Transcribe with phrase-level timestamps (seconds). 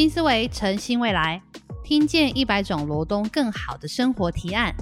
[0.00, 1.42] 新思维，诚新未来，
[1.84, 4.74] 听见一百种罗东更好的生活提案。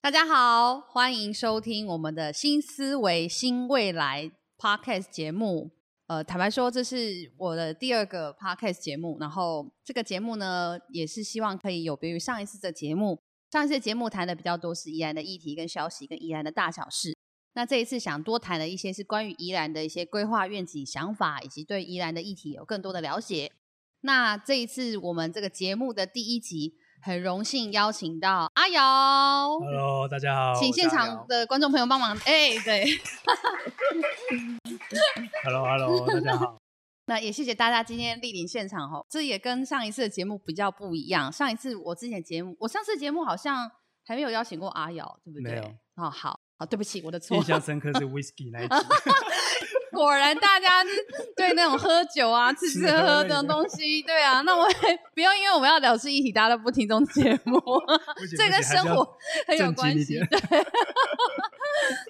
[0.00, 5.70] 大家好，欢迎收听我们的新思维新未来 Podcast 节目。
[6.08, 9.16] 呃，坦白说，这是我的第二个 Podcast 节目。
[9.20, 13.20] 然后这个节目呢，也是希望可以有别于上一次的节目。
[13.52, 17.16] 上一次节目谈的比较多是宜兰的议题、跟消息、跟宜兰的大小事。
[17.54, 23.52] 那这一次想多谈的一些是关于宜兰的一些规划愿景、想法，以及对宜兰的议题有更多的了解。
[24.00, 29.58] 那这一次我们这个节目的第一集，很荣幸邀请到阿瑶。
[29.58, 32.86] Hello，大家好，请现场的观众朋友帮忙，哎、对，
[35.44, 36.56] Hello，Hello，大家好。
[37.04, 39.04] 那也谢谢大家今天莅临现场哦。
[39.10, 41.30] 这也跟上一次的节目比较不一样。
[41.30, 43.70] 上一次我之前节目，我上次节目好像
[44.06, 45.52] 还没有邀请过阿瑶，对不对？
[45.52, 45.64] 没有。
[45.96, 47.42] 哦，好，好，对不起，我的错印。
[47.42, 48.74] 象 深刻是 Whisky 那一集，
[49.90, 50.90] 果然大家是
[51.36, 54.76] 对那种喝酒啊、吃吃吃喝喝种东西，对啊，那我也
[55.12, 57.60] 不要因为我们要聊是议题，大家都不听这种节目，
[58.36, 59.04] 这跟生活
[59.48, 60.20] 很有关系。
[60.30, 60.64] 对，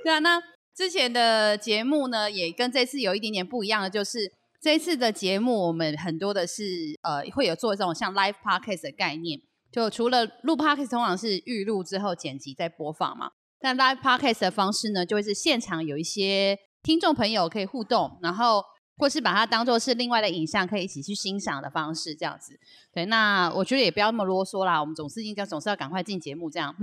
[0.05, 0.39] 对啊，那
[0.77, 4.19] 之前的节目呢，也跟这次有一点点不一样的，就是
[4.61, 6.63] 这次的节目，我们很多的是
[7.01, 9.41] 呃会有做这种像 live podcast 的概念，
[9.73, 13.31] 就除了录 podcast 通常是预录之后剪辑再播放嘛，
[13.63, 18.63] 但 live podcast 的方式呢，就会是现场有一些听众朋友可以互动，然后
[18.99, 22.59] 或是把它当做是另外的影像，可以一起去欣赏的方式，这样子。
[22.93, 26.75] 对，那我觉得也不要那么啰嗦啦，我们总是应该总是要赶快进节目这样。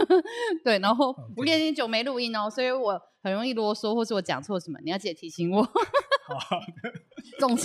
[0.62, 5.62] 对，然后我有点久没录音哦，所以我很容易啰嗦，或是我讲错什么，你要记得提醒我。
[5.62, 6.60] 好
[7.40, 7.64] 总之，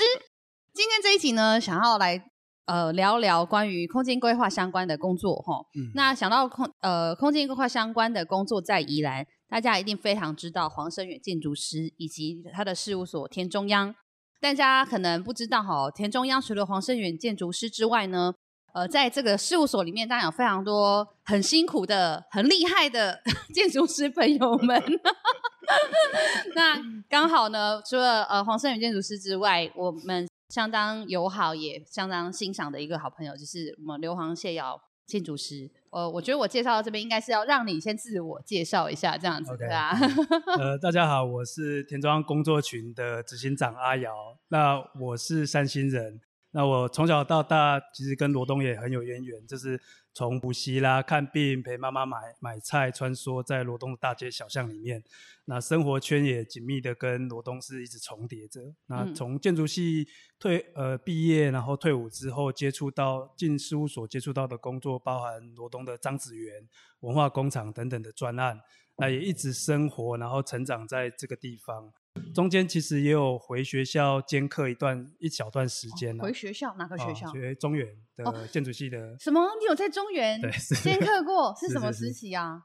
[0.73, 2.17] 今天这一集呢，想要来
[2.65, 5.55] 呃聊聊关于空间规划相关的工作哈。
[5.75, 13.93] 嗯那想到空呃空间规划相关的工作在宜兰，大家一定非常知道黄生远建筑师以及他的事务所田中央。
[14.39, 18.33] 大家可能不知道哈，田中央除了黄生远建筑师之外呢，
[18.73, 23.21] 呃，在这个事务所里面，当然有非常多很辛苦的、很厉害的
[23.55, 24.83] 建筑师朋友们。
[26.55, 35.67] 那刚好呢，除了呃黄胜远建筑师之外，我们相当友好也相当欣赏的一个好朋友，就是我们硫磺谢瑶建筑师。
[35.89, 39.97] 呃，我觉得我介绍到这边，应该是要让你先自我介绍一下，这样子对啊。
[40.59, 44.13] 呃，大家好，我是田庄工作群的执行长阿瑶。
[44.49, 46.21] 那我是山新人，
[46.51, 49.81] 那我从小到大其实跟罗东也很有渊源，就是
[50.13, 55.03] 从补习啦、看病、陪妈妈买买菜，穿梭在罗东的大街小巷里面。
[55.45, 58.61] 那生活圈也紧密的跟罗东是一直重叠着。
[58.85, 60.07] 那嗯从建筑系
[60.39, 66.67] 退呃毕业，然后退伍之后接触到进事务所接触到的工作，包含罗东的张子园
[67.01, 68.61] 文化工厂等等的专案。
[68.97, 71.91] 那也一直生活，然后成长在这个地方。
[72.33, 77.31] 中间其实也有回学校兼课一段一小段时间啦回学校哪个学哦校？
[77.31, 77.87] 学中原
[78.25, 79.15] 哦的建筑系的。
[79.19, 79.41] 什么？
[79.59, 81.53] 你有在中原对是 先课过？
[81.59, 82.63] 是是什么时期啊？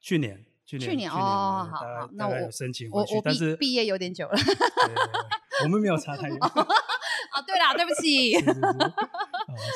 [0.00, 4.34] 去年，去年，去年哦呃好那我申请回去，但是毕业有点久了
[5.64, 6.36] 我们没有差太远。
[6.40, 6.50] 啊。
[7.46, 8.44] 对啦，对不起 是。
[8.44, 8.92] 是是哦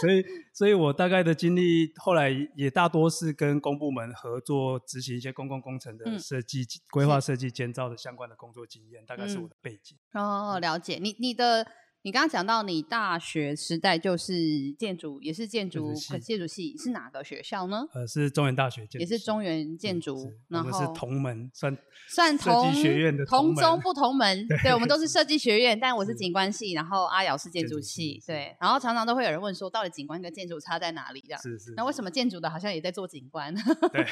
[0.00, 9.96] 所以，所以我大概的经历，后来也大多是跟公部门合作执行一些公共工程嗯的设计、规划设计、建造的相关的工作经验，大概是嗯我的背景。
[10.14, 10.98] 哦，了解。
[11.00, 11.66] 你你的
[12.02, 17.86] 你刚刚讲到你大学时代就是建筑，也是建筑建筑系建筑系，是哪个学校呢？
[17.92, 21.76] 呃，是中原大学建筑，也是中原建嗯筑，然后我们是同门，算
[22.08, 31.20] 算设同计学院的同门同宗不同门， 对，我们都是设计学院，但我是是景观系，然后阿瑶是建筑系，对，然后常常都会有人问说，到底景观跟建筑差在哪里？
[31.20, 31.74] 这样，是是。
[31.76, 33.54] 那为什么建筑的好像也在做景观？
[33.92, 34.06] 对，对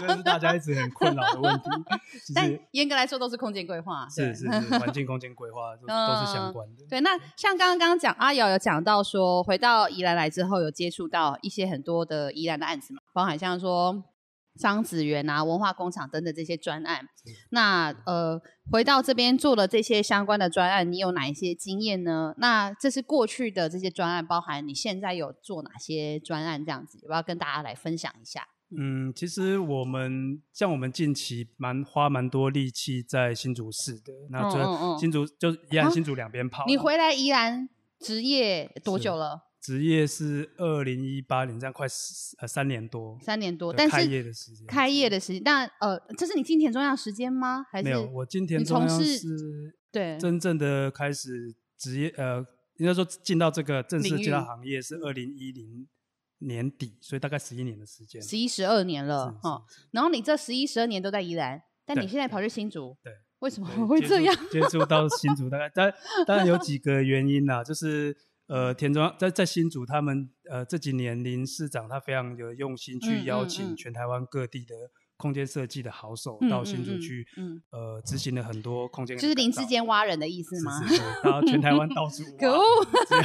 [0.00, 1.62] 这是大家一直很困扰的问题。
[2.34, 6.84] 但严格来说都是空间规划，是是是，环境空间规划都都是相关的。
[6.88, 14.04] 对，那像刚刚讲阿瑶有讲到说，回到宜兰来之后，有接触到一些很多的宜兰的案子嘛，包含像说
[14.58, 17.08] 张子园啊、文化工厂等等这些专案。
[17.50, 18.40] 那呃，
[18.72, 22.34] 回到这边做了这些相关的专案，你有哪一些经验呢？
[22.38, 26.64] 那这是过去的这些专案，包含你现在有做哪些专案？
[26.64, 28.48] 这样子，要不要跟大家来分享一下？
[28.76, 36.64] 嗯，其实我们像我们近期蛮花蛮多力气在新竹市的，那这嗯嗯嗯新竹就宜啊兰新竹两边跑。
[36.66, 37.68] 你回来宜兰
[37.98, 39.44] 职业多久了？
[39.60, 47.64] 职业是二零一八年，这样快四呃三年多，三年多，但是开业的时间开业的时间，那呃，这是你进田中央时间吗？
[47.72, 52.38] 还是没有，我今田你中央从事是对真正的开始职业，呃，
[52.76, 55.86] 应该说进到这个正式领进到行业是二零一零
[56.38, 58.20] 年底，所以大概十一年的时间。
[58.22, 59.64] 十一十二年了是哈。
[59.68, 64.34] 是是然后你这十一十二年都在宜兰，但你现在跑去新竹，对为什么会这样？
[64.50, 65.92] 接触到新竹，大概 当
[66.26, 74.74] 当然有几个原因啦，就是呃，田庄在在新竹，他们呃这几年林市长他非常有用心去邀请嗯全台湾各地的
[75.18, 80.80] 空间设计的好手嗯到新竹去，嗯呃，执行了很多空间的就是林改造之间挖人的意思吗？
[80.86, 83.22] 是是是，然后全台湾到处 可挖恶，只要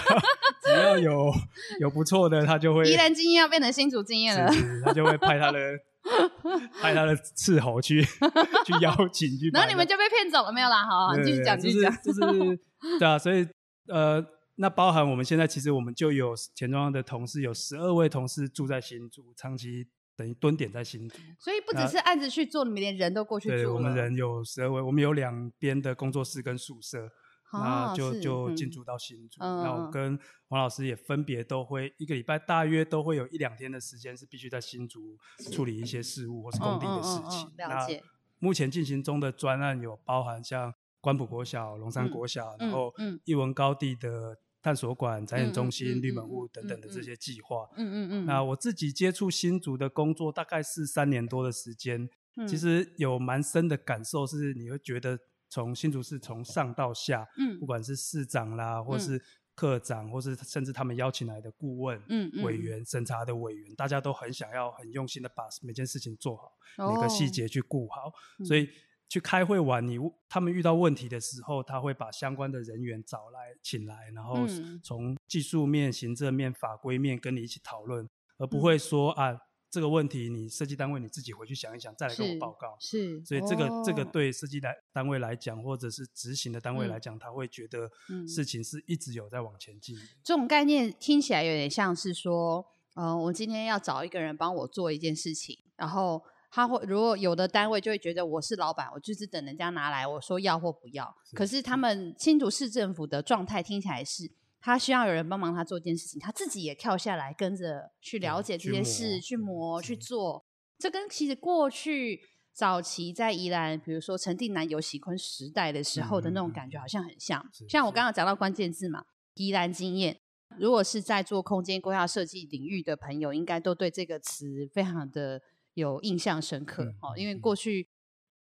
[0.65, 1.31] 只要有
[1.79, 4.51] 有不错的，他就会 宜兰经验要变成新竹经验了
[4.83, 5.59] 他就会派他的
[6.81, 10.85] 派他的斥候去去邀请去，然后你们就被骗走了没有啦？
[10.85, 11.95] 好，好你继续讲，继续讲。
[12.03, 12.59] 就是就是
[12.99, 13.47] 对啊，所以
[13.87, 14.21] 呃，
[14.55, 21.17] 那包含我们现在其实我们就有田庄的同事有十二位同事住在新竹，长期等于蹲点在新竹。
[21.39, 23.67] 所以不只是案子去做，你们连人都过去对。
[23.67, 27.05] 我们人有十二位，我们有两边的工作室跟宿舍，
[27.51, 29.39] 啊那就就进嗯驻到新竹。
[29.39, 35.17] 那我跟黄老师也分别都会一个礼拜大约都会有一两天的时间是必须在新竹
[35.51, 37.47] 处理一些事务或是工地的事情。
[37.57, 38.01] 了那解。
[38.39, 47.69] 目前进行中的专案有包含像关埔国小、龙山国小，然后嗯艺文高地的探索馆、展演中嗯心、嗯绿门屋嗯等等的这嗯些计划。
[47.75, 48.25] 嗯嗯嗯。
[48.25, 52.09] 那我自己接触新竹的工作大概是三年多的时间，
[52.47, 55.19] 其实有蛮深的感受，是你会觉得
[55.49, 57.59] 从新竹市从上到下，嗯。
[57.59, 58.99] 不管是市长啦，或嗯。
[58.99, 59.21] 是
[59.53, 62.43] 科长，或是甚至他们邀请来的顾问、嗯嗯。
[62.43, 67.09] 委员、审查的委员，大家都很想要很用心的把每件事情做好，每个哦。
[67.09, 68.45] 细节去顾好，嗯。
[68.45, 68.69] 所以。
[69.13, 79.37] 去开会完，你他们遇到问题的时候，他会把相关的人员找来，请来，然后嗯从技术面、行政面、法规面跟你一起讨论，而不嗯会说啊
[79.69, 82.75] 这个问题你设计单位你自己回去想一想，再来跟我是报告。
[82.79, 90.01] 是，所以这个、这个哦对设计来单位来讲，或者是执行的单位嗯来讲，他会觉得嗯事情是一直有在往前进的。
[90.23, 92.65] 这种概念听起来有点像是说，
[92.95, 96.23] 呃，我今天要找一个人帮我做一件事情，然后
[96.55, 101.03] 他会如果有的单位就会觉得我是老板，我就是等人家拿来，我说要或不要。
[101.25, 110.45] 是可是他们新竹市政府的状态听起来是，他需要有人帮忙他做一件事情，他自己也跳下来跟着去了解这去磨些事，去磨是去做。
[110.77, 112.21] 这跟其实过去
[112.53, 117.43] 早期在宜兰，比如说陈定南、游喜坤时代的时候的那种感觉，好像很像。
[117.51, 119.03] 是像我是刚刚讲到关键字嘛，
[119.33, 120.19] 宜兰经验。
[120.59, 125.41] 如果是在做空间规划设计领域的朋友，应该都对这个词非常的
[125.73, 127.87] 有印象深刻嗯哦，因为嗯过去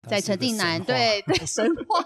[0.09, 2.03] 在陈定南，对对，神话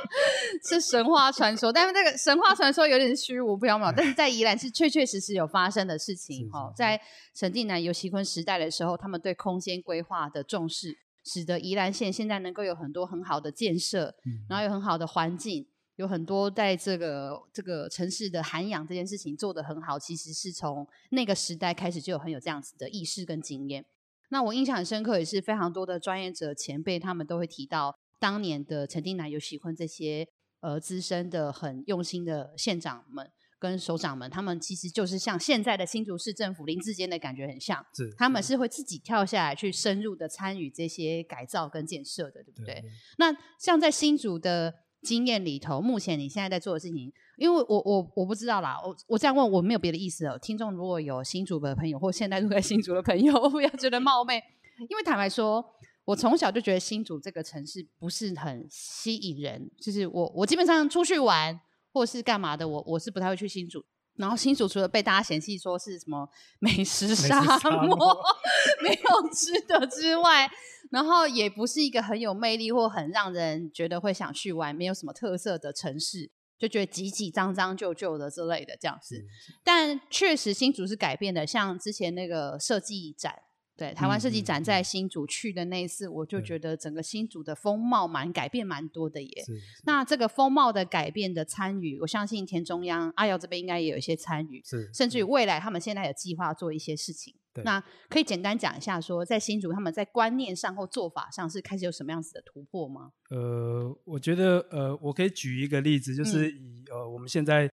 [0.68, 6.50] 是神话传说，但是这个神话传说有点虚无缥缈，但是在宜兰是确确实实有发生的事情。
[6.52, 7.00] 哦在
[7.34, 15.66] 陈定南、游锡坤时代的时候，他们对空间规划的重视，使得宜兰县现在能够有很多很好的建设，嗯然后有很好的环境，
[15.96, 23.86] 有很多在这个这个城市的涵养这件事情做得很好，其实是从那个时代开始就有很有这样子的意识跟经验。
[24.30, 30.26] 那我印象很深刻，也是非常多的专业者前辈，他们都会提到当年的陈定南、游喜坤这些
[30.60, 42.74] 呃资深的、很用心的县长们跟首长们，他们其实就是像现在的新竹市政府林志坚的感觉很像，是他们是会自己跳下来去深入的参与这些改造跟建设的，对不对？
[42.74, 42.84] 对
[43.18, 44.72] 那像在新竹的
[45.02, 50.38] 经验里头，目前你现在在做的事情，因为我我我不知道啦，我我这样问我没有别的意思哦。
[50.38, 54.42] 听众如果有新竹的朋友或现在住在新竹的朋友， 不要觉得冒昧，
[54.88, 55.64] 因为坦白说，
[56.04, 61.58] 我从小就觉得新竹这个城市不是很吸引人，就是我我基本上出去玩
[61.92, 63.84] 或是干嘛的，我我是不太会去新竹。
[64.16, 66.28] 然后新竹除了被大家嫌弃说是什么
[66.58, 67.40] 美食沙
[67.80, 67.96] 漠，
[68.84, 70.46] 没有吃的之外，
[70.90, 79.24] 然后也不是一个很有魅力或很让人觉得会想去玩、没有什么特色的城市，就觉得挤挤脏脏旧旧的之类的这样子。
[79.64, 83.40] 但确实新竹是改变的，像之前那个设计展，
[83.80, 89.44] 对台湾设计展在新竹去的那一次，我就对觉得整个新竹的风貌蛮改变蛮多的耶。
[89.84, 97.34] 那这个风貌的改变的参与，我相信田中央阿瑶这边应该也有一些参与，是，甚至于未来他们现在有计划做一些事情。
[97.52, 103.10] 对那可以简单讲一下说在新竹他们在观念上或做法上是开始有什么样子的突破吗？
[103.30, 107.68] 呃，我觉得呃，我可以举一个例子，就是嗯以、呃我们现在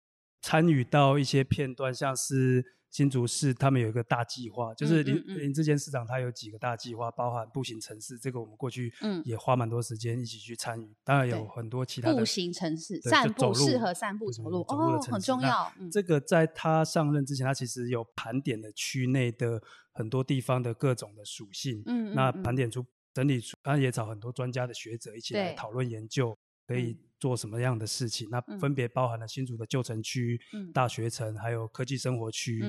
[0.44, 5.38] 参与到一些片段，像是新竹市他们有一个大计划，就是林、嗯嗯嗯。
[5.38, 15.72] 林志坚市长他有几个大计划，包含步行城市，这个我们过去嗯也花蛮多时间一起去参与，当然有很多其他的步行城市，散步适合散步走路哦，很重要。
[15.78, 15.90] 嗯。
[15.90, 22.84] 这个在他上任之前，他其实有盘点了区内的很多地方的各种的属性，那嗯那盘点出、
[23.14, 26.36] 整理出，他也找很多专家的学者一起来讨论研究，
[26.66, 28.28] 可以嗯做什么样的事情。
[28.30, 28.58] 那嗯。
[28.58, 30.72] 分别包含了新竹的旧城区、嗯。
[30.72, 32.62] 大学城，还有科技生活区。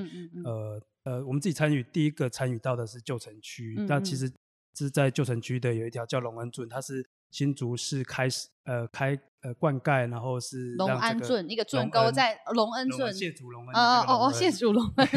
[0.44, 4.32] 呃呃，我们自己参与第一个参与到的是旧城区，那其实
[4.74, 14.58] 是在旧城区的有一条叫龙恩圳，它是新竹市开始呃开呃灌溉，然后是龙安圳一个圳龙恩沟在龙恩龙恩圳，谢祖龙恩哦哦谢谢。
[14.58, 15.08] 主龙恩，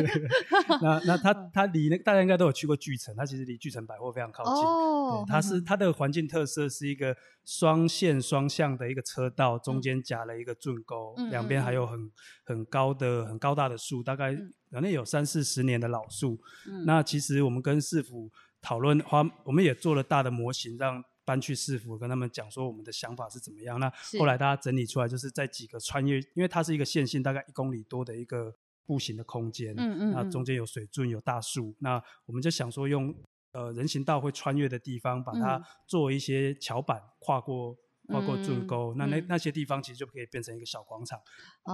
[0.81, 4.53] 那那它它离那大家应该都有去过巨城，它其实离巨城百货非常靠近。
[4.53, 12.11] 哦对，，它是嗯它的环境特色是一个双线双向的一个车道，中间夹了一个圳沟，嗯两边还有很
[12.45, 16.39] 很高的很高大的树，大概嗯可能有三四十年的老树。
[16.67, 18.29] 嗯那其实我们跟市府
[18.61, 23.79] 讨论，花我们也做了大的模型，让搬去市府跟他们讲说我们的想法是怎么样。
[23.79, 28.51] 那后来大家整理出来，就是在几个穿越，因为它是一个线性大概一公里多的一个
[28.87, 33.13] 步行的空间，嗯嗯嗯那中间有水圳有大树，那我们就想说用
[33.51, 37.77] 呃人行道会穿越的地方，把它嗯做一些桥板跨过。
[38.09, 39.25] 跨过嗯圳沟，那那嗯。
[39.29, 41.19] 那些地方其实就可以变成一个小广场，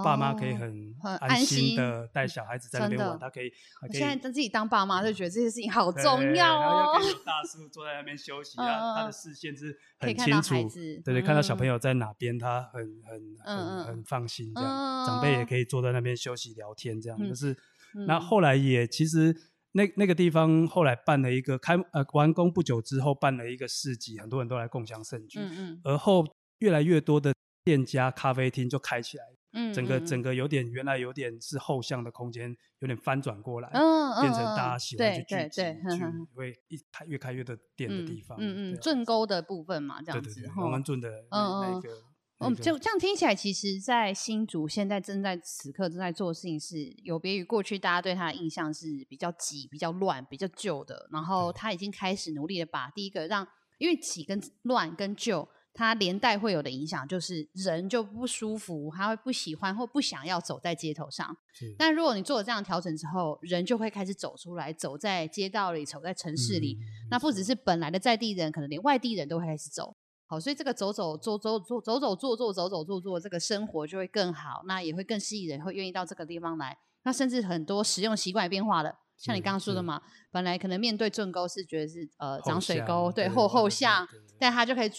[0.03, 3.51] 爸妈可以哦很很安安心心的带小孩子在那边玩，他可以，
[3.91, 7.11] 现在自己当爸妈就觉得这些事情好重要哦然后又可以。
[7.13, 10.69] 有大叔坐在那边休息，嗯啊，他嗯的视线是很清楚
[11.03, 17.51] 对对，看到小朋嗯友在哪边，他很很很很放心这嗯样，长辈也可以坐在那边休息聊天这样，嗯就是
[17.95, 18.05] 嗯。
[18.05, 19.35] 那后来也其实
[19.75, 25.81] 那那个地方后来办了一个开呃完工不久之后办了一个市集，很多人都来共享盛举，嗯嗯。
[25.83, 26.25] 而后
[26.59, 27.33] 越来越多的
[27.65, 30.05] 店家咖啡厅就开起来，嗯，整个嗯。
[30.05, 38.37] 整个有点原来有点是后巷的空间，有点翻转过来，嗯嗯变成嗯大家喜欢去聚集，去会一开越开越多店的地方。
[38.39, 41.81] 嗯嗯圳沟的部分嘛，这样子对对对，吼龙安圳的那嗯。
[41.81, 51.07] 个，那嗯，就这样听起来，其实，在新竹现在正在此刻正在做的事情，是有别于过去大家对他的印象是比较挤、比较乱、比较旧的。
[51.11, 61.35] 然后他已经开始努力的把第一个让，因为挤跟乱跟旧，它连带会有的影响就是人就不舒服，他会不喜欢或不想要走在街头上。
[61.77, 66.77] 但如果你做了这样调整之后，人就会开始走出来，走在街道里，走在城市里。
[66.81, 69.95] 嗯那不只是本来的在地人，可能连外地人都会开始走。
[70.27, 76.77] 好，所以这个走走走走走走走坐坐走走坐坐，这个生活就会更好，那也会更吸引人，会愿意到这个地方来。
[77.03, 80.01] 那甚至很多使用习惯也变化了，像你是刚刚说的嘛，
[80.31, 84.91] 本来可能面对正沟是觉得是呃后长水巷沟，对对后后巷对对对，但他就可以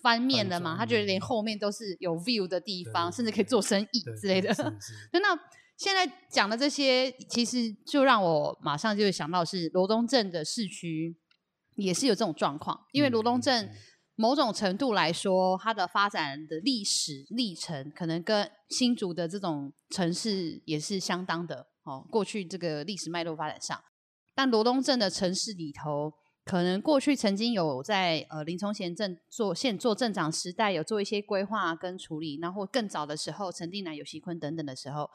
[0.00, 4.54] 翻面了嘛，他觉得连嗯后面都是有 view 的地方，甚至可以做生意之类的。
[5.10, 5.36] 那
[5.76, 11.16] 现在讲的这些，其实就让我马上就会想到是罗东镇的市区
[11.74, 13.74] 也是有这种状况，因为罗东嗯镇嗯
[14.20, 22.04] 某种程度来说，它的发展的历史历程可能跟新竹的这种城市也是相当的哦。
[22.10, 23.80] 过去这个历史脉络发展上，
[24.34, 26.12] 但罗东镇的城市里头，
[26.44, 35.08] 可能过去曾经有在呃林冲贤镇做现做镇长时代有做一些规划跟处理，然后更早的时候陈定南、有锡坤等等的时候，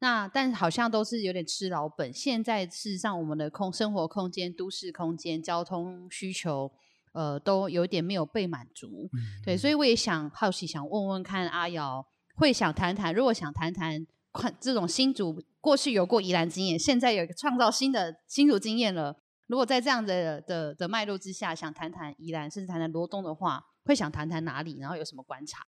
[0.00, 2.12] 那但好像都是有点吃老本。
[2.12, 6.70] 现在事实上，我们的空生活空间、都市空间、交通需求，
[7.12, 9.08] 呃，都有点没有被满足。
[9.12, 19.16] 嗯对，所以我也想好奇，想问问看阿瑶，会想谈谈，如果想谈谈看这种新竹过去有过宜兰经验，现在有一个创造新的新竹经验了。
[19.48, 25.64] 如果在这样的的的脉络之下，想谈谈宜兰，甚至谈谈罗东的话，会想谈谈哪里，然后有什么观察？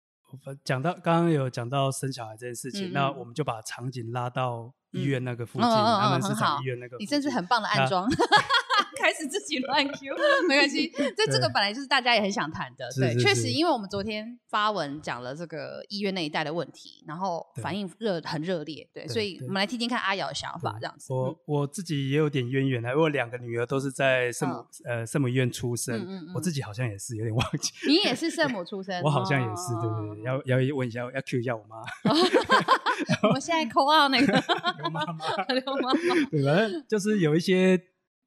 [0.46, 8.08] 我讲到刚刚有讲到生小孩这件事情，嗯嗯那我们就把场景拉到医嗯院那个附近，他们市很好场医院那个，你真是很棒的暗装，
[9.10, 10.16] 开始自己乱 Q，
[10.48, 10.92] 没关系。
[11.18, 21.12] 这这个本来就是大家也很想谈的， 对，确实，因为我们昨天发文讲了这个医院那一带的问题，然后反应热很热烈，对，所以我们来听听看阿瑶的想法，对这样子。
[21.12, 21.36] 我嗯。
[21.46, 31.82] 我自己也有点渊源的，我有两个女儿都是在圣母呃圣母医院出生我自己好像也是有点忘记，你也是圣母出生， 我好像也是，对哦对对，要要问一下，要 Q 一下我妈，
[33.24, 34.44] 我们现在扣二那个。
[34.80, 37.80] 刘妈妈，刘妈妈，对，反正就是有一些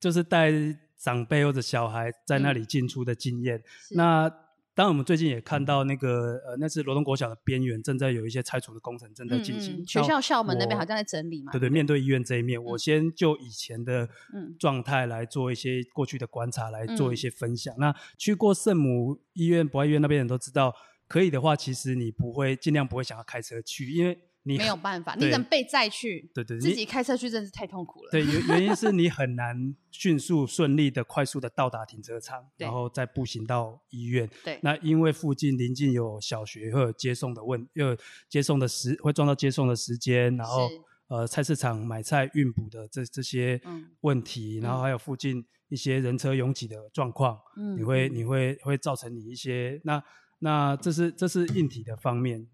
[0.02, 0.52] 就是带
[0.98, 3.62] 长辈或者小孩在那里进出的经验。
[3.80, 4.28] 是那
[4.74, 9.76] 当然，我们最近也看到那个呃，那是罗东国小的边缘正在有一些拆除的工程正在进行。
[9.76, 17.72] 嗯嗯学校校门那边好像在整理嘛，对对，面对医院这一面，我先就以前的嗯状态来做一些过去的观察，来做一嗯些分享。
[17.78, 20.74] 那去过圣母医院、博爱医院那边的人都知道，
[21.06, 28.10] 可以的话，其实你不会尽量不会想要开车去，因为你没有办法，你对能被载去，对对，自己开车去真是太痛苦了。
[28.10, 34.28] 对，原原因是 你很难迅速顺利的、快速的到达停车场，然后再步行到医院。
[34.44, 37.96] 对，那因为附近邻近有小学，会有接送的问，又有
[38.28, 40.68] 接送的时会撞到接送的时间，然后
[41.06, 50.02] 呃菜市场买菜运补的这这些嗯问题，然后还有附近一些人车拥挤的状况，嗯你会嗯你会会造成你一些那
[50.40, 52.44] 那这是这是硬体的方面。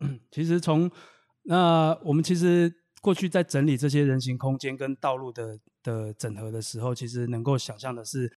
[0.00, 0.88] 嗯 其实从
[1.48, 8.30] 那我们其实过去在整理这些人行空间跟道路的的整合的时候，其实能够想象的是，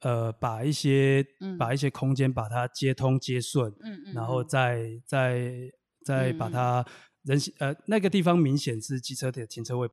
[0.00, 1.56] 呃把一些嗯。
[1.56, 4.48] 把一些空间把它接通接顺，嗯嗯，然后嗯。
[4.48, 5.70] 再再
[6.04, 6.50] 再把嗯。
[6.50, 6.86] 它
[7.22, 9.88] 人行呃那个地方明显是机车的停车位，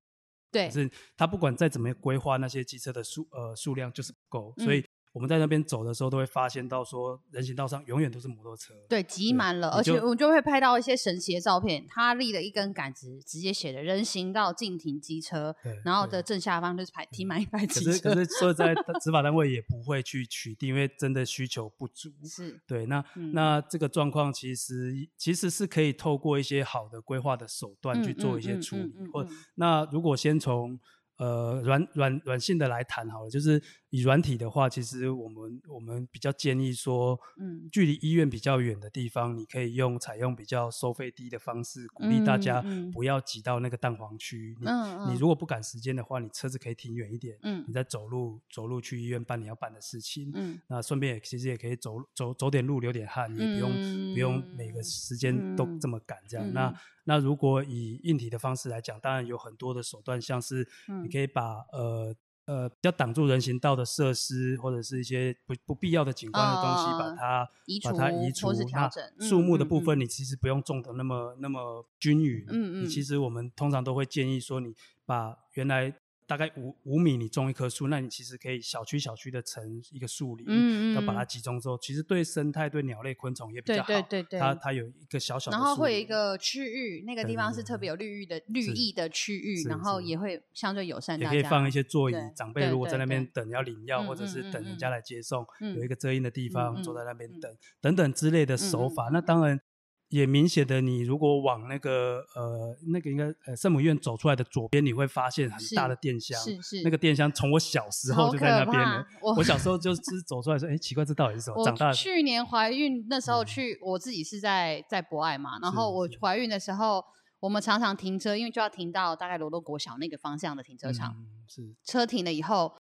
[0.52, 0.66] 对。
[0.68, 4.78] 可是它不管再怎么规划那些机车的数呃数量就是不够，所嗯。
[4.80, 11.86] 以我们在那边走的时候都会发现到说人行道上永远都是摩托车，对，挤对满了，而且我们就会拍到一些神奇的照片。
[11.88, 15.56] 他立了一根杆子，直接写的“人行道禁停机车”，
[15.86, 17.92] 然后的正下方就是排停满一排可机车。
[17.94, 22.12] 是可是说实在， 执法单位也不会去取缔，因为真的需求不足。
[22.26, 30.78] 是，对，那、嗯那这个状况其实其实是可以透过一些好的规划的手段去做一些处理，或嗯那如果先从
[31.18, 33.62] 呃软软软性的来谈好了，就是
[33.96, 37.70] 以软体的话，其实我们我们比较建议说，嗯。
[37.72, 44.56] 距离医院比较远的地方，你可以用采用比较收费低的方式，鼓励大家不要挤到那个蛋黄区。
[44.60, 45.14] 你嗯嗯。
[45.14, 47.64] 你如果不赶时间的话，你车子可以停远一点，嗯。
[47.68, 50.32] 你再走路走路去医院办你要办的事情。
[50.36, 50.60] 嗯。
[50.68, 53.72] 那顺便也其实也可以走走走点路，流点汗，你也不用、
[54.14, 56.18] 不用每个时间都嗯这么赶。
[56.28, 56.46] 这样。
[56.46, 56.54] 嗯。
[56.54, 56.74] 那
[57.06, 61.04] 那如果以硬体的方式来讲，当然有很多的手段，像是嗯。
[61.04, 72.46] 你可以把、呃呃比较挡住人行道的设施，或者是一些不不必要的景观的东西，把嗯它移把它除移除调那整树木的部分，你其实不用种的那么那么均匀。
[72.50, 74.76] 嗯嗯其实我们通常都会建议说，你
[75.06, 75.94] 把原来
[76.28, 83.88] 大概五五米你种一棵树，那你其实可以小区小区的成一个树林，嗯嗯要把它嗯集中之后，其实对生态、对鸟类、昆虫也比较好。
[83.88, 91.46] 对对对它它有一个小小的然后会有一个区域，那个地对对对方是特别有绿意的绿意的区域，然后也会相对友善也可以。
[91.46, 99.10] 放一些座椅，长辈如果在那边等要领药，嗯或者是等人家来接送，嗯有一个遮阴的地方，嗯坐在那边嗯等，等等之类的手法。
[99.14, 99.62] 那当然
[100.10, 109.06] 也明显的，你如果往那个呃那个应该呃圣母院走出来的左边，你会发现很大的电箱，是是那个电箱从我小时候就在那边了。
[109.22, 111.60] 我我小时候就是走出来说，哎，奇怪，这到底是什么？
[111.60, 117.04] 我长大去年怀孕那时候嗯去，我自己是在在博爱嘛，然后我怀孕的时候，
[117.40, 121.14] 我们常常停车，因为就要停到大概罗罗国小那个方向的停车场。
[121.18, 122.76] 嗯是车停了以后，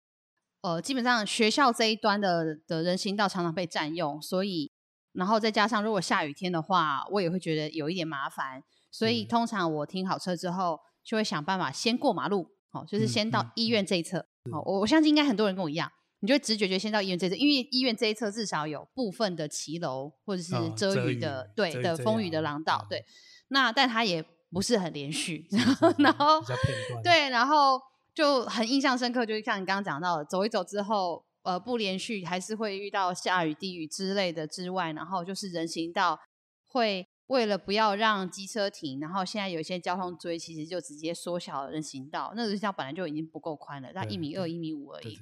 [0.61, 4.71] 呃，基本上学校这一端的的人行道常常被占用，所以
[5.13, 14.19] 然后再加上如果下雨天的话，我也会觉得有一点麻烦，所以通常我停好车之后，就会想办法先过马路，哦，就是嗯先到嗯医院这一侧。
[14.51, 15.91] 哦，我我相信应该很多人跟我一样。
[16.19, 23.05] 你就会直觉觉得先到医院这一侧，因为医院这一侧至少有部分的骑楼或者是哦遮遮雨的，对的风雨的廊道，嗯对。
[23.49, 25.45] 那但它也不是很连续，
[25.99, 27.77] 然后比较片段，对，然后
[28.15, 36.19] 就很印象深刻，就是像你刚刚讲到的，走一走之后，呃，不连续还是会遇到下雨、地雨之类的之外，然后就是人行道
[36.67, 45.17] 会为了不要让机车停，然后现在有一些交通锥其实就直接缩小人行道，那人行道本来就已经不够宽了，那一米二、一米五而已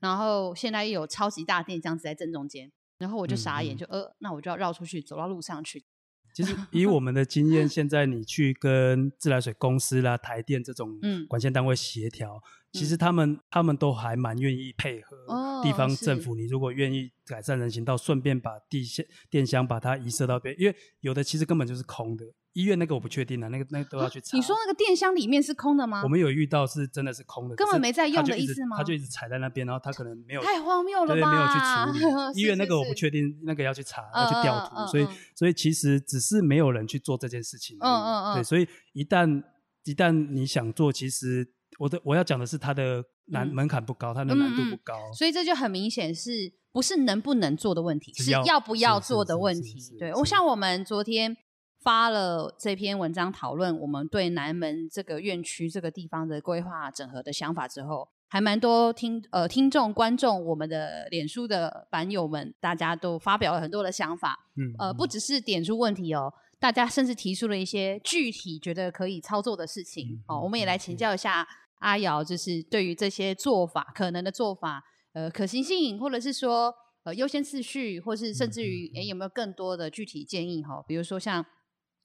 [0.00, 3.86] 然后现在又有超级大电箱子在正中间，然后我就嗯傻眼，嗯就。
[3.86, 5.84] 呃，那我就要绕出去，走到路上去。
[6.34, 6.56] 其实。
[6.72, 11.26] 以我们的经验， 现在你去跟自来水公司啦、台电这种嗯。
[11.26, 12.42] 管线单位协调，
[12.74, 16.34] 其实他们他们都还蛮愿意配合哦地方政是府。
[16.34, 22.24] 你如果愿意改善人行道，顺便把地线电箱把它移设到边，因为有的其实根本就是空的。
[22.52, 24.36] 医院那个我不确定啊，那个那个都要去查。
[24.36, 26.02] 你说那个电箱里面是空的吗？
[26.04, 31.32] 我们有遇到是真的是空的，根本没在用的意思吗他就一直踩在那边，然后他可能没有太荒谬了对，吧？
[31.32, 32.38] 没有去处理。
[32.38, 37.76] 医院那个我不是确定，那个要去查，嗯要去调图，所以所以其实只是没有人去做这件事情。
[37.80, 39.42] 嗯嗯嗯对，所以一旦
[39.82, 44.94] 一旦你想做，其实我的我要讲的是它的难、嗯门槛不高，它的难度不高。
[45.12, 46.30] 所以这就很明显是
[46.72, 49.78] 不是能不能做的问题，是是要要不要做的问题。
[49.98, 51.36] 对我像我们昨天
[51.82, 64.48] 发了这篇文章讨论我们对南门这个院区这个地方的规划整合的想法之后，还蛮多听呃听众观众我们的脸书的版友们，大家都发表了很多的想法。
[64.56, 70.22] 嗯，呃，不只是点出问题哦，大家甚至提出了一些具体觉得可以操作的事情。
[70.26, 71.46] 好，我们也来请教一下
[71.84, 81.44] 阿瑶，就是对于这些做法可能的做法，呃，可行性，或者是说呃优先次序，或是甚至于嗯嗯诶有没有更多的具体建议哈、比如说像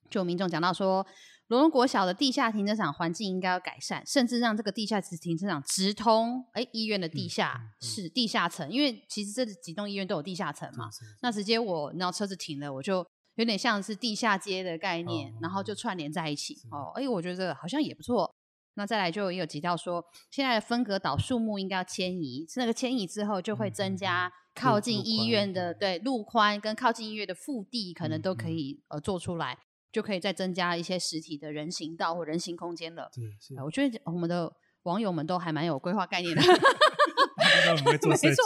[0.09, 1.05] 就民众讲到说。
[1.49, 10.91] 罗东国小的地下停车场环境应该要改善，甚至让这个地下停车场直通哎医院的地下嗯嗯室、地下层，因为其实这几栋医院都有地下层嘛。
[10.91, 16.55] 是是是那直接我，然后车子停了，我就有点像是地下街的概念，哦然后就串联在一起。
[16.69, 18.31] 哦，哎，我觉得好像也不错。
[18.75, 29.58] 那再来就也有提到说，现在的分隔岛树木应该要迁移，是那个迁移之后就会增加嗯靠近医院的对对路宽跟靠近医院的腹地，可能嗯都可嗯以呃做出来，
[29.91, 33.10] 就可以再增加一些实体的人行道或人行空间了。
[33.13, 34.51] 是是呃我觉得我们的
[34.84, 36.41] 网友们都还蛮有规划概念的。
[37.49, 38.41] 家都很会做设计。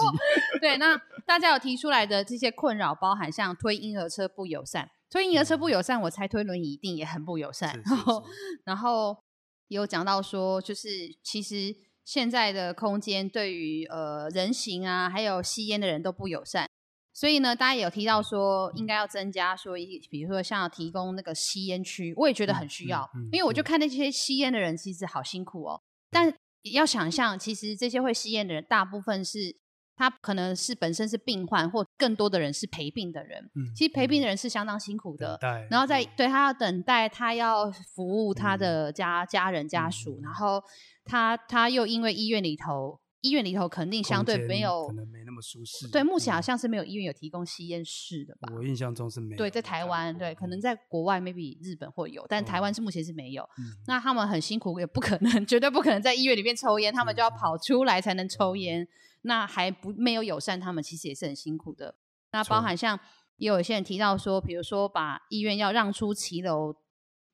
[0.61, 7.81] 对，那大家有提出来的这些困扰，包含像推婴儿车不友善，推婴儿车不友善，我猜推轮椅一定也很不友善。
[7.85, 8.23] 然后，
[8.65, 9.17] 然后
[9.73, 10.89] 有讲到说，就是
[11.21, 16.69] 其实现在的空间对于呃人行啊，还有吸烟的人都不友善。
[17.15, 25.81] 所以呢，大家有提到说应该要增加说一，比如说像提供那个吸烟区，我也觉得很需要，因为我就看那些吸烟的人其实好辛苦哦。
[26.09, 26.33] 但
[26.71, 29.55] 要想象，其实这些会吸烟的人，大部分是
[29.95, 33.43] 他可能是本身是病患，或更多的人是陪病的人。
[33.55, 35.37] 嗯，其实陪病的人是相当辛苦的，
[35.69, 40.63] 然后在对他要等待，他要服务他的家家人家属，然后
[41.05, 42.99] 他他又因为医院里头。
[43.25, 45.87] 医院里头肯定相对没有，可能没那么舒适。
[45.87, 48.51] 对，目前好像是没有医院有提供吸烟室的吧？
[48.53, 49.37] 我印象中是没有。
[49.37, 53.47] 对，在台湾，对，可能在国外，maybe 日本会有，但台湾是目前是没有。
[53.87, 58.85] 那他们很辛苦，也不可能， 绝对不可能在医院里面抽烟，他们就要跑出来才能抽烟。
[59.23, 61.95] 那还不没有友善，他们其实也是很辛苦的。
[62.31, 62.97] 那包含像
[63.35, 66.73] 也有一些人提到说，比如说把医院要让出骑楼，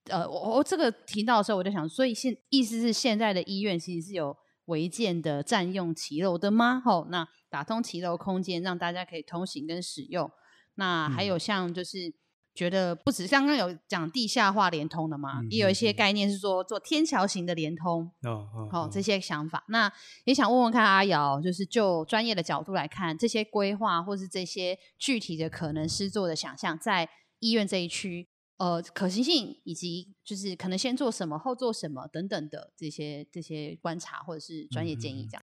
[0.06, 4.36] 呃，我我这个提到的时候，我就想，所以现意思是现在的医院其实是有。
[4.70, 6.80] 违建的占用骑楼的吗？
[6.80, 10.30] 吼，那打通骑楼空间，让大家可以通行跟使用。
[10.76, 12.14] 那还有像就是
[12.60, 18.12] 觉得不止刚刚有讲地下化连通的嘛，也有一些概念是说做天桥型的连通。
[18.24, 19.64] 哦哦，好，这些想法。
[19.70, 19.90] 那
[20.26, 27.08] 也想问问看阿瑶，就是就专业的角度来看，这些规划或是这些具体的可能施做的想象，在
[27.40, 28.28] 医院这一区。
[28.58, 35.42] 呃，可行性以及就是可能先做什么，后做什么等等的这些这些观察或者是专业建议，这样。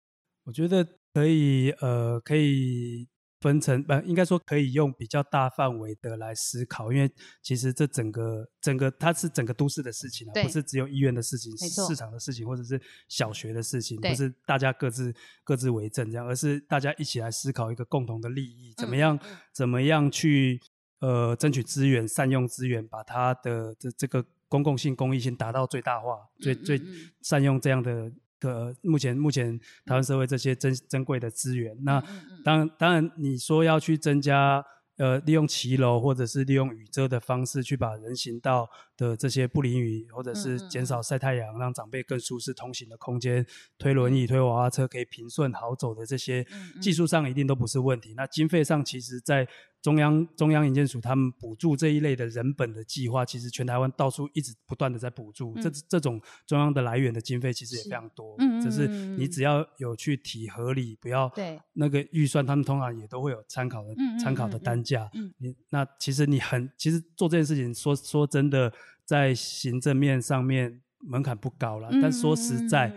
[0.44, 3.09] 我觉得可以，呃，可以
[3.40, 7.11] 分成，呃，应该说可以用比较大范围的来思考，因为
[7.42, 19.18] 其实这整个整个它是整个都市的事情啊，不是只有医院的事情，市场的事情，或者是小学的事情，不是大家各自各自为政这样，而是大家一起来思考一个共同的利益，怎么样
[19.53, 20.61] 怎么样去。
[21.00, 26.79] 呃，争取资源，善用资源，把它的这这个公共性、公益性达到最大化，最最
[27.22, 31.76] 善用这样的的目前目前台湾社会这些珍珍贵的资源。
[31.85, 32.03] 那
[32.44, 34.64] 当然当然，你说要去增加。
[34.96, 43.46] 呃，利用骑楼或者是利用雨遮的方式去把人行道的这些不淋雨，或者是减少晒太阳，让长辈更舒适通行的空间，
[43.79, 46.46] 推轮椅、推娃娃车可以平顺好走的这些
[46.83, 48.12] 技术上一定都不是问题。
[48.14, 49.48] 那经费上，其实在
[49.82, 55.54] 中央中央营建署他们补助这一类的人本的计划，其实全台湾到处一直不断的在补助。
[55.60, 61.32] 这这种中央的来源的经费其实也非常多，只是你只要有去提合理，不要
[61.72, 64.82] 那个预算，他们通常也都会有参考的参考的单。
[64.82, 68.72] 价，嗯，你那其实你很，其实做这件事情，说说真的，
[69.04, 72.92] 在行政面上面门槛不高了，但说实在。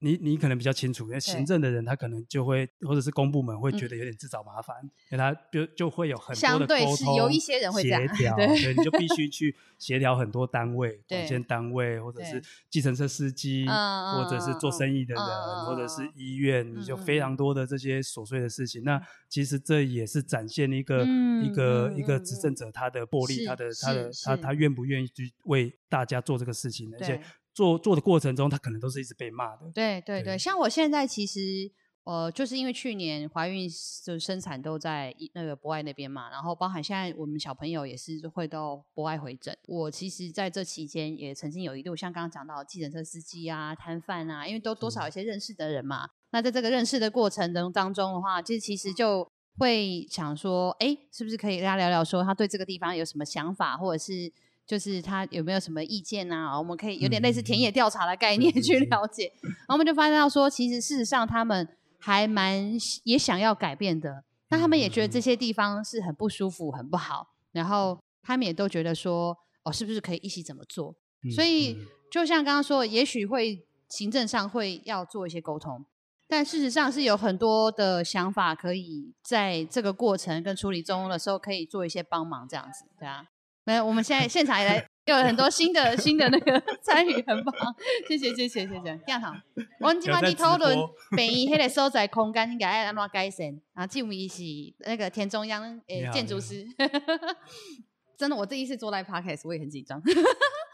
[0.00, 4.76] 你你可能比较清楚，因为行政的人他可能就会，或者是公部门会觉得有点自找麻烦，
[5.10, 18.84] 因为他就就会有很多的沟通，有一些人会协调，对，你就必须去协调很多单位，管线单位，或者是计程车司机，或者是做生意的人，或者是医院，你就非常多的这些琐碎的事情。
[18.84, 21.06] 那其实这也是展现一个
[21.42, 27.18] 一个一个执政者他的魄力，他的他的他他愿不愿意去为大家做这个事情，而且。
[27.56, 29.70] 做做的过程中，他可能都是一直被骂的。
[29.74, 31.40] 对对对，像我现在其实，
[32.04, 33.66] 呃，就是因为去年怀孕
[34.04, 39.56] 就生产都在那个博爱那边嘛，然后包含现在我们小朋友也是会到博爱回诊。
[39.68, 46.10] 我其实在这期间也曾经有一度，像刚刚讲到计程车司机啊、摊贩啊，因为都多少有些认识的人嘛。
[46.32, 54.30] 那在这个认识的过程中当中的话，就其实就会想说，哎，是不是可以跟他聊聊，说他对这个地方有什么想法，或者是。
[54.66, 56.58] 就是他有没有什么意见啊？
[56.58, 61.68] 我们可以有点类似田野调查的概念去了解，然后我们就发现到说，其实事实上他们
[62.00, 62.72] 还蛮
[63.04, 70.94] 也想要改变的，那他们也觉得这些地方是很不舒服、很不好，然后他们也都觉得说，哦，是不是可以一起怎么做？
[71.34, 71.78] 所以
[72.10, 75.84] 就像刚刚说，也许会行政上会要做一些沟通，
[76.28, 83.26] 但事实上是有很多的想法可以在这个过程跟处理中的时候可以做一些帮忙，这样子，对啊。
[83.66, 87.54] 没有，我们现在现场也来， 有很多新的新的那个参与，很棒，
[88.08, 89.34] 谢谢谢谢谢谢，这样好。
[89.80, 90.78] 我们今晚去讨论
[91.16, 94.42] 北医迄个所在空间应该要安怎改善，啊，这位是
[94.86, 96.64] 那个田中央诶建筑师，
[98.16, 100.00] 真的，我第一次做 live podcast，我也很紧张。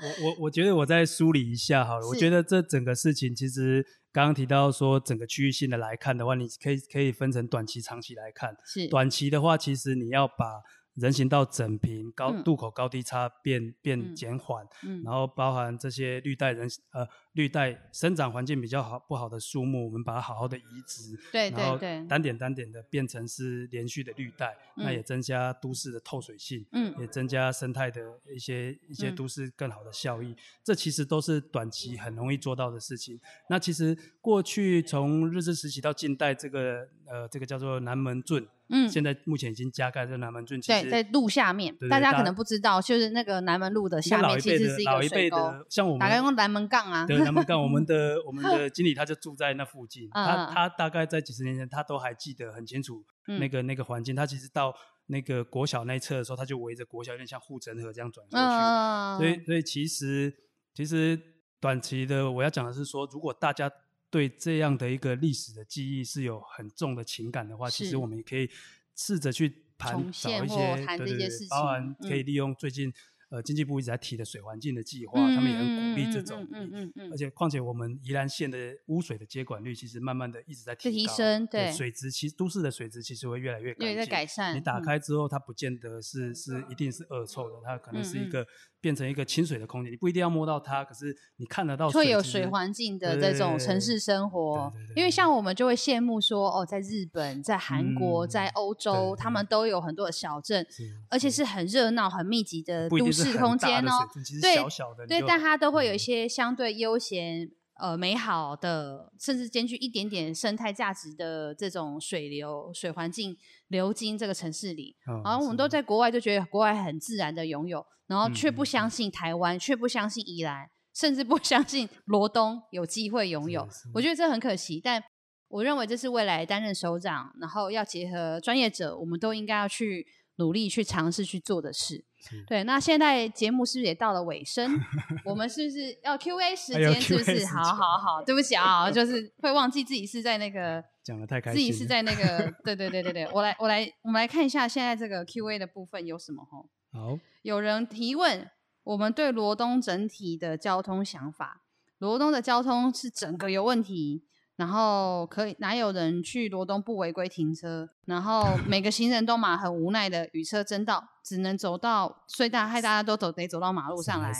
[0.02, 8.54] 我我我觉得我再梳理一下好了，我觉得这整个事情其实刚刚提到说整个区域性的来看的话，你可以可以分成短期、长期来看。
[8.66, 8.86] 是。
[8.88, 10.60] 短期的话，其实你要把
[10.94, 12.42] 人行道整平、高嗯。
[12.42, 15.02] 渡口高低差变变嗯减缓，嗯。
[15.02, 26.94] 然后包含这些绿带人呃绿带生长环境比较好不好的树木，我们把它好好的移植，对然后对对，单点单点的变成是连续的绿带，那嗯也增加都市的透水性，嗯。
[27.00, 28.00] 也增加生态的
[28.34, 29.16] 一些一些嗯。
[29.16, 30.34] 都市更好的效益。
[30.62, 33.18] 这其实都是短期很容易做到的事情。
[33.48, 54.16] 那其实过去从日治时期到近代，这个呃这个叫做南门圳，嗯，现在目前已经加盖在南门圳，其对，实在路下面，大大家可能不知道，就是那个南门路的下面其实是一个水沟，的，像我们打开用南门杠啊，对，南门杠，我们 的我们的经理他就住在那附近，嗯他嗯他大概在几十年前，他都还记得很清楚嗯那个、那个环境。
[54.16, 54.74] 他其实到
[55.06, 58.44] 那个国小那一侧的时候，他就围着国小，有点像护城河这样转过去。
[58.44, 60.32] 嗯，所以所以其实
[60.74, 61.20] 其实
[61.60, 63.70] 短期的我要讲的是说，如果大家
[64.12, 68.48] 对这样的一个历史的记忆是有很重的情感的话，其是实我们也可以
[68.94, 72.92] 试着去盘找一些谈对对对包含可以利用最近。
[73.32, 84.10] 呃，经济部一直在提的水环境的计划，他们也很鼓励这种，嗯嗯嗯而且况且我们宜兰县的污水的接管率其实慢慢的一直在在提提升对水质其实都市的水质其实会越来越干有在净。
[84.10, 84.82] 改善，你打嗯。
[84.82, 88.46] 开之后，它不见得是是一定是恶臭的，它可能是一个
[88.82, 95.00] 变成一个清水的空间，你不一定要摸到它，可是你看得到会有水环境的这种城市生活对对，对。
[95.00, 100.66] 因为像我们就会羡慕说，哦，在日本、在韩国、嗯在欧洲，对他们都有很多的小镇，
[101.08, 103.92] 而且是很热闹、很密集的都不空间哦。
[104.40, 113.36] 对小小的，对，就但它都会有一嗯些相对悠闲、呃美好的，甚至兼具一点点生态价值的这种水流、水环境
[113.68, 114.96] 流经这个城市里。
[115.08, 123.66] 嗯然后我们都在国外就觉得国外很自然的拥有，然后却不相信台湾，却不相信宜兰，甚至不相信罗东有机会拥有。
[123.94, 125.02] 我觉得这很可惜，但
[125.48, 130.06] 我认为这是未来担任首长，然后要结合专业者，我们都应该要去
[130.42, 132.04] 努力去尝试去做的事。
[132.48, 134.78] 对，那现在节目是不是也到了尾声？
[135.24, 137.00] 我们是不是要 Q A 时间？
[137.00, 137.46] 是不是？
[137.46, 141.86] 好好好，对不起啊，就是会忘记自己是在那个 讲的太开心自己是。
[141.86, 146.68] 在那个， 对对对对对，我来我来我们来看一下现在这个 Q A 的部分有什么吼？
[146.92, 148.48] 好，有人提问
[148.84, 151.62] 我们对罗东整体的交通想法，
[151.98, 154.24] 罗东的交通是整个有问题。
[154.56, 157.88] 然后可以哪有人去罗东不违规停车？
[158.06, 164.32] 然后每个行人都嘛很无奈的与车争道，只能走到隧道，害大家都走得走到马路上来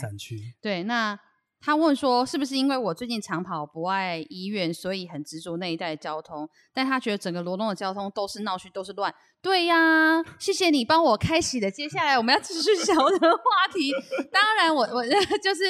[0.61, 1.17] 对，那
[1.65, 6.47] 他问说，是不是因为我最近长跑不爱医院，所以很执着那一带的交通？
[6.73, 9.13] 但他觉得整个罗东的交通都是闹区，都是乱。
[9.41, 11.71] 对呀，谢谢你帮我开启的。
[11.71, 13.93] 接下来我们要继续 聊的话题。
[14.29, 15.03] 当然我，我
[15.41, 15.63] 就是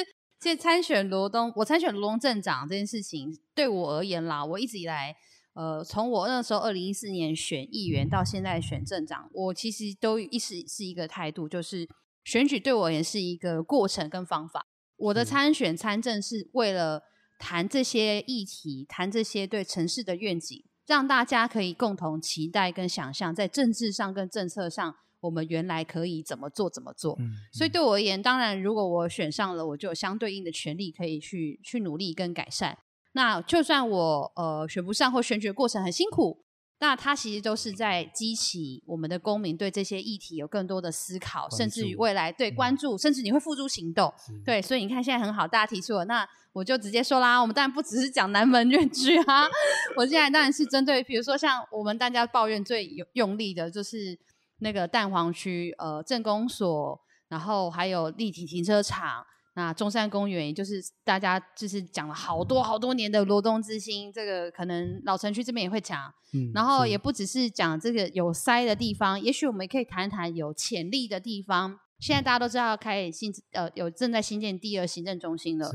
[0.44, 5.16] 这参选罗东，我参选罗东镇长这件事情，对我而言啦，我一直以来。
[5.54, 11.88] 呃，从我那时候二零一四年选议员到现在选镇长，我其实都一直是一个态度，就是
[12.24, 14.66] 选举对我而言是一个过程跟方法。
[14.96, 17.04] 我的是参选参政是为了
[17.38, 24.94] 谈这些议题，谈这些对城市的愿景，让大家可以共同期待跟想象，在政治上跟政策上，
[25.24, 27.16] 我们原来可以怎么做怎么做。
[27.18, 32.76] 嗯，所以对我而言，当然，如果我选上了，我就有相对应的权利可以去去努力跟改善。
[33.12, 36.44] 那就算我呃选不上或选举的过程很辛苦，
[36.80, 44.12] 那它其实都是在激起我们的公民对这些议题有更多的思考，甚至于未来对嗯关注，甚至你会付诸行动。
[44.44, 49.46] 对，所以你看现在很好，大家提出了，那我就直接说啦，我们当然不只是讲南门院区啊，
[49.96, 54.18] 我现在当然是针对，比如说像我们大家抱怨最有用力的就是
[54.58, 59.24] 那个蛋黄区，呃，政工所，然后还有立体停车场。
[59.56, 71.78] 那中山公园，也就是大家就是讲了好多好多年的罗东之星，这个可能老城区这边也会讲，嗯然后也不只是讲这个有塞的地方，也许我们也可以谈谈有潜力的地方。
[72.00, 75.70] 现在大家都知道开新呃有正在新建第二行政中心了，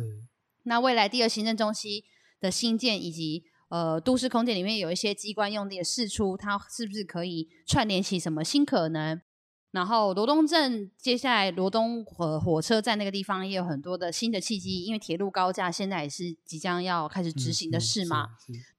[0.64, 2.04] 那未来第二行政中心
[2.42, 9.22] 的新建以及呃都市空间里面有一些机关用地的释出，它是不是可以串联起什么新可能？
[9.72, 18.30] 然后罗东镇接下来罗东火火车站那个地方也有很多的新的契机，因为铁路高架现在也是即将要开始执行的事嘛。，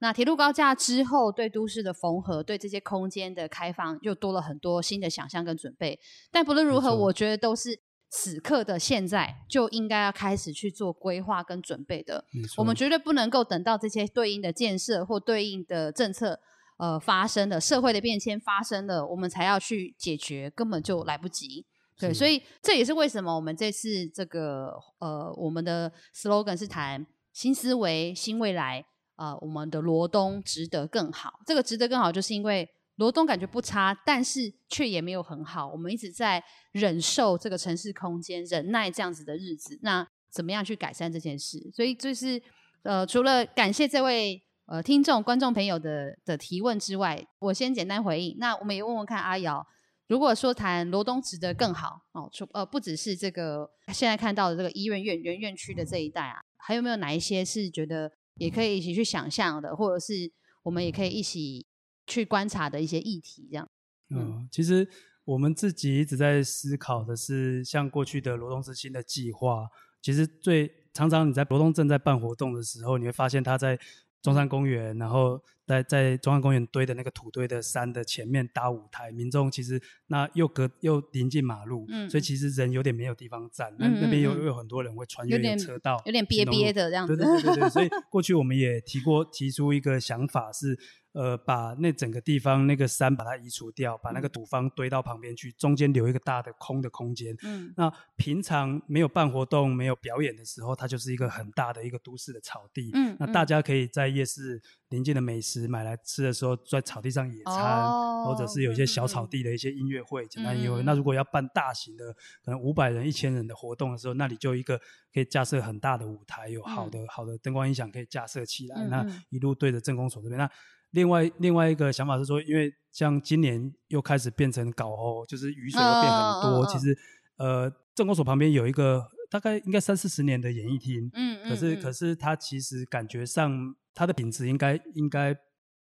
[0.00, 6.00] 那铁路高架之后，对都市的缝合，对这些空间的开放，又多了很多新的想象跟准备。
[6.32, 12.24] 但不论如何，我觉得都是此刻的现在就应该要开始去做规划跟准备的。
[12.56, 16.40] 我们错绝对不能够等到这些对应的建设或对应的政策
[16.76, 21.64] 呃发生了，社会的变迁发生了，我们才要去解决，根本就来不及。
[21.96, 28.84] 对，所以这也是为什么我们这次这个呃，我们的 slogan 是谈新思维、新未来。
[29.16, 31.40] 呃，我们的罗东值得更好。
[31.44, 32.66] 这个值得更好，就是因为
[33.00, 35.66] 罗东感觉不差，但是却也没有很好。
[35.66, 39.78] 我们一直在忍受这个城市空间，忍耐这样子的日子。
[39.80, 41.70] 那怎么样去改善这件事？
[41.72, 42.40] 所以就是
[42.82, 48.36] 呃，除了感谢这位呃听众、观众朋友的的提问之外，我先简单回应。
[48.38, 49.66] 那我们也问问看阿瑶，
[50.06, 60.30] 如果说谈罗东值得更好哦，除呃不只是这个现在看到的这个医院院原院区的这一带啊，还有没有哪一些是觉得也可以一起去想象的，或者是
[60.64, 61.66] 我们也可以一起
[62.10, 63.48] 去观察的一些议题？
[63.50, 63.68] 这样。
[64.12, 64.86] 嗯，其实
[65.24, 69.68] 我们自己一直在思考的是，像过去的罗东之星的计划。
[70.02, 73.78] 其实最常常你在罗东正在办活动的时候，你会发现他在
[74.20, 87.16] 中山公园，然后在在中山公园堆的那个土堆的山的前面搭舞台，民众其实那又隔又临近马路，所以其实人有点没有地方站，那那边又又有很多人会穿越车道，有点憋憋的这样子。
[87.16, 90.76] 对对对对，所以 过去我们也提过提出一个想法是。
[91.12, 97.36] 呃，把那整个地方那个山把它移除掉，把那个土方堆到旁边去，中间留一个大的空的空间。
[97.42, 102.90] 嗯，那平常没有办活动、没有表演的时候，它就是一个很大的一个都市的草地。
[102.94, 110.82] 嗯，那大家可以在夜市临近的美食买来吃的时候，在草地上野餐，或者是有一些小草地的一些音乐会、简单音乐会。
[110.84, 114.80] 那如果要办大型的，可能五百人、一千人的活动的时候，那里就一个
[115.12, 118.86] 可以架设很大的舞台，有好的好的灯光音响可以架设起来。
[118.86, 120.48] 那一路对着镇公所这边，那。
[120.90, 126.66] 另外另外一个想法是说，因为像今年又开始变成搞哦，就是雨水又变很多。
[126.66, 126.96] 其实，
[127.36, 131.10] 呃，政工所旁边有一个大概应该三四十年的演艺厅，
[131.48, 135.36] 可是可是它其实感觉上它的品质应该应该。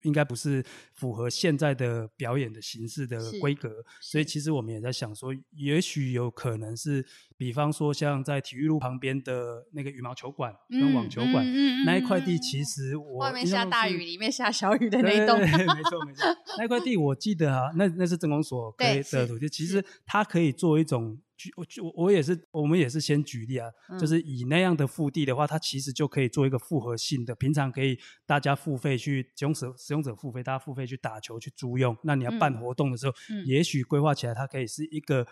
[0.04, 0.64] 应该不是
[0.94, 7.04] 符合现在的表演的形式的规格，所以其实我们也在想说，也许有可能是，
[7.36, 11.44] 比方说像在体育路旁边的那个羽毛球馆跟网球馆
[11.84, 15.64] 那一块地，其实我外面下大雨，里面下小雨的那一栋，没。
[15.90, 16.24] 错没错，
[16.58, 21.18] 那块地我记得啊，那那是政工所可以的土地，其实它可以做一种。
[21.36, 31.96] 举我我我也是，我们也是先举例啊，就是以那样的腹地的话，它其实就可以做一个复合性的，平常可以大家付费去使用者使用者付费，大家付费去打球去租用。
[32.02, 33.12] 那你要办活动的时候，
[33.46, 35.26] 也许规划起来它可以是一个。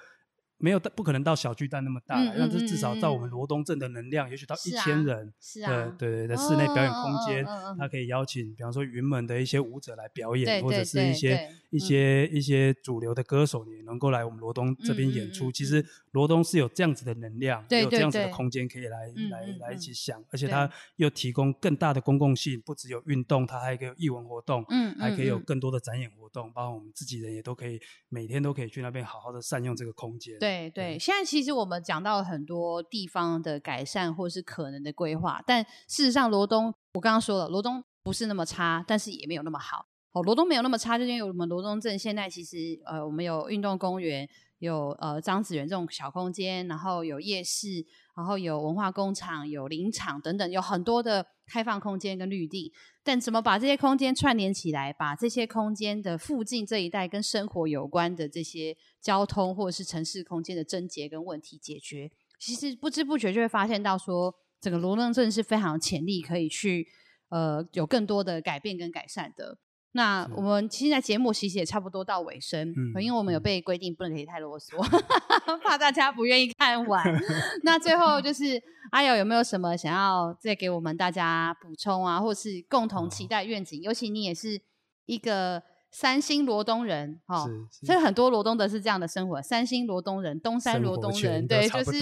[0.62, 7.44] 没有，不可能到小巨蛋那么大，但是至少在我们罗东镇的能量，也许到一千人的对对的室内表演空间，
[7.76, 15.50] 它可以邀请，比方说云门的一些舞者来表演，或者是一些一些一些主流的歌手也能够来我们罗东这边演出。
[15.50, 30.38] 其实罗东是有这样子的能量，有这样子的空间可以来来来一起想，而且它又提供更大的公共性，不只有运动，它还可以艺文活动，嗯，还可以有更多的展演活动，包括我们自己人也都可以每天都可以去那边好好的善用这个空间。
[30.38, 30.51] 对。
[30.52, 39.86] 对对，现在其实我们讲到了很多地方的改善或是可能的规划，但事实上罗东，我刚刚说了，罗东不是那么差，但是也没有那么好。
[40.12, 47.84] 哦，罗东没有那么差，就是因为我们罗东镇现在其实呃，我们有运动公园，有呃张子园这种小空间，然后有夜市，
[48.14, 52.72] 然后有文化工厂，有林场等等，有很多的开放空间跟绿地。
[53.02, 66.88] 但怎么把这些空间串联起来，把这些空间的附近这一带跟生活有关的这些交通或者是城市空间的症结跟问题解决，其实不知不觉就会发现到说，整个罗东镇是非常有潜力可以去
[67.28, 69.58] 呃有更多的改变跟改善的。
[69.92, 74.76] 那我们现在节目其实也差不多到尾声，因为我们有被规定不能可以太啰嗦
[75.62, 77.04] 怕大家不愿意看完。
[77.62, 83.80] 那最后就是阿友有没有什么想要再给我们大家补充啊，或是共同期待愿景？
[83.82, 84.60] 尤其你也是
[85.06, 85.62] 一个。
[85.94, 87.44] 三星罗东人，哈，
[87.84, 89.42] 所以很多罗东的是这样的生活。
[89.42, 91.92] 三星罗东人，东山罗东人，对，就是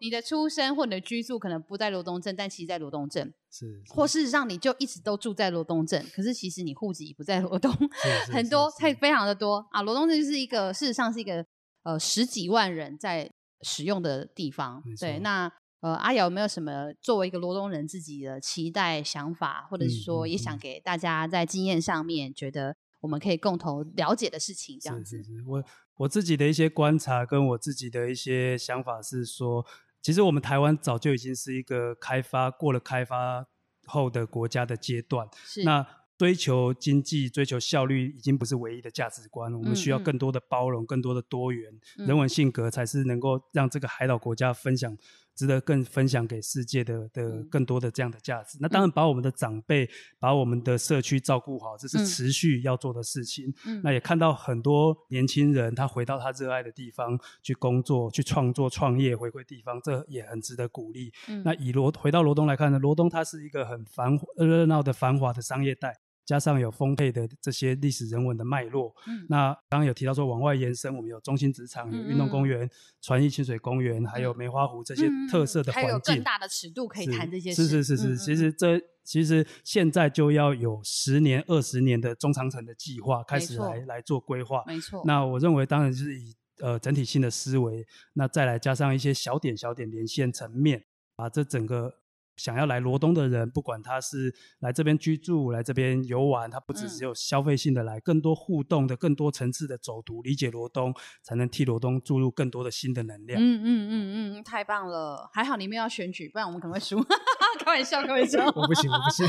[0.00, 7.74] 你的出生或你的居住可能不在罗东镇，但其实在罗东镇，是，或事实上你就一直都住在罗东镇，可是其实你户籍不在罗东，
[8.32, 9.82] 很多，太非常的多啊。
[9.82, 11.44] 罗东镇就是一个事实上是一个
[11.82, 13.28] 呃十几万人在
[13.62, 15.18] 使用的地方，对。
[15.18, 22.76] 那呃阿瑶有没有什么作为一个罗东人自己的期待想法，或者是说也想给大家在经验上面觉得？
[23.00, 25.22] 我们可以共同了解的事情，这样子。
[25.46, 25.64] 我
[25.96, 29.64] 我自己的一些观察跟我自己的一些想法是说，
[30.00, 33.46] 其实我们台湾早就已经是一个开发过了开发
[33.86, 35.28] 后的国家的阶段。
[35.44, 35.64] 是。
[35.64, 35.86] 那
[36.16, 44.94] 追求经济、追求效率已经不是唯一的价值观，我们需要更多的包容、更多的多元，人文性格才是能够让这个海岛国家分享。
[45.40, 48.58] 值得更分享给世界的的更多的这样的价值。
[48.60, 49.88] 那当然，把我们的长辈、
[50.18, 53.50] 把我们的社区照顾好，这是持续要做的事情。
[53.82, 61.10] 那也看到很多年轻人，他回到他热爱的地方去工作、去创作、创业，回归地方，这也很值得鼓励。
[61.42, 65.96] 那以罗回到罗东来看呢，罗东它是一个很繁热闹的繁华的商业带。
[66.30, 68.94] 加上有丰沛的这些历史人文的脉络。
[69.08, 72.70] 嗯那刚刚有提到说往外延伸，我们有中心职场、有运动公园、
[73.00, 76.14] 传艺清水公园，还有梅花湖这些嗯特色的还有环境。
[76.14, 77.66] 更大的尺度可以是谈这些事。
[77.66, 84.62] 是是是是，嗯其实这其实现在就要有十年、二十年的中长程的计划开始来来做规划。
[84.68, 85.02] 没错。
[85.04, 90.84] 那我认为，当然就是以呃整体性的思维，那再来加上一些小点小点连线层面，
[91.16, 91.92] 把这整个
[92.40, 103.38] 想要来罗东的人，不管他是来这边居住、来这边游玩，他不只嗯只有消费性的来，更多互动的、更多层次的走读，理解罗东，才能替罗东注入更多的新的能量。
[103.38, 105.28] 嗯嗯嗯嗯，太棒了！
[105.34, 106.98] 还好你们要选举，不然我们可能会输。
[107.62, 108.46] 开玩笑，开玩笑。
[108.56, 109.26] 我不行，我不行。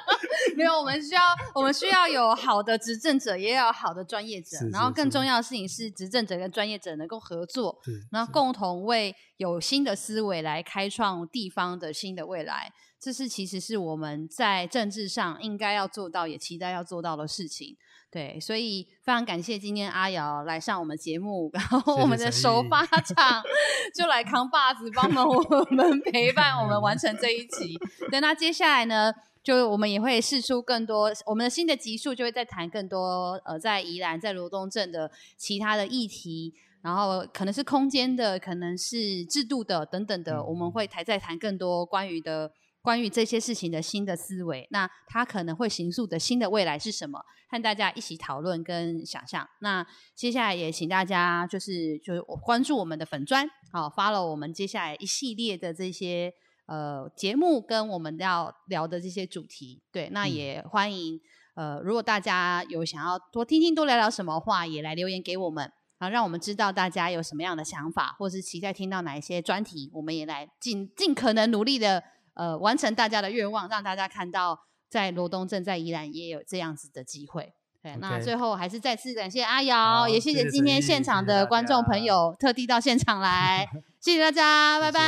[0.56, 1.20] 没有，我们需要
[1.54, 4.68] 我们需要有好的执政者，也要有好的专业者是。
[4.70, 7.78] 然后更重要的事情是，执政者跟专业者能够合作，
[8.10, 12.53] 然后共同为有新的思维来开创地方的新的未来。
[13.00, 17.76] 这是其实是我们在政治上应该要做到，也期待要做到的事情。
[18.10, 23.42] 对，所以非常感谢今天阿瑶来上我们节目，然后我们的首发场
[23.92, 27.76] 就来扛把子，帮忙我们陪伴我们完成这一集。
[28.10, 36.54] 对，那接下来呢，就我们也会试出更多我们的新的集数，就会再谈更多呃，在宜兰、在罗东镇的其他的议题。
[36.84, 44.68] 然后可能是空间的，可能是制度的等等的，嗯我们会还在谈更多关于的关于这些事情的新的思维。
[44.70, 47.24] 那它可能会形塑的新的未来是什么？
[47.48, 49.48] 和大家一起讨论跟想象。
[49.60, 56.30] 那接下来也请大家就是就是关注我们的粉砖，好，follow 我们接下来一系列的这些
[56.66, 59.82] 呃节目跟我们要聊的这些主题。
[59.90, 61.18] 对，那嗯也欢迎
[61.54, 65.72] 呃，如果大家有想要多听听多聊聊什么话，也来留言给我们。
[66.04, 72.02] 啊，让我们知道大家有什么样的想法，或是期待听到哪一些专题，我们也来尽尽可能努力的
[72.34, 77.54] 呃完成大家的愿望，让大家看到在罗东镇在宜兰也有这样子的机会。
[77.82, 83.68] 对，那最后还是再次感谢阿瑶，也谢谢谢今天现场的观众朋友特地到现场来，
[84.00, 85.00] 谢谢大家，拜拜，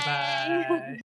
[0.00, 1.09] 拜拜。